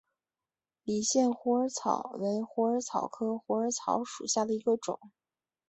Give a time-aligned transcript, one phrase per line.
[0.83, 4.99] 理县虎耳草为虎耳草科虎耳草属下的一个种。